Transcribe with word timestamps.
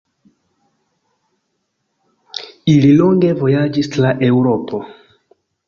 Ili 2.75 2.89
longe 3.03 3.31
vojaĝis 3.45 3.93
tra 3.99 4.17
Eŭropo. 4.33 4.85